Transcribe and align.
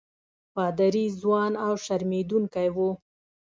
پادري 0.53 1.05
ځوان 1.21 1.51
او 1.65 1.71
شرمېدونکی 1.85 2.67
وو. 2.75 2.89